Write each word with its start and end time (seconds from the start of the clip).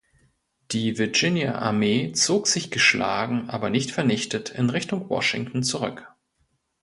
Die 0.71 0.97
Virginia-Armee 0.97 2.13
zog 2.13 2.47
sich 2.47 2.71
geschlagen, 2.71 3.51
aber 3.51 3.69
nicht 3.69 3.91
vernichtet, 3.91 4.49
in 4.49 4.71
Richtung 4.71 5.07
Washington 5.11 5.61
zurück. 5.61 6.07